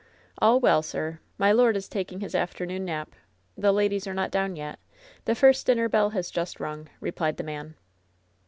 [0.39, 1.19] "All well, sir.
[1.37, 3.13] My lord is taking his afternoon nap.
[3.55, 4.79] The ladies are not down yet.
[5.25, 7.75] The first dinner bell has just rung," replied the man.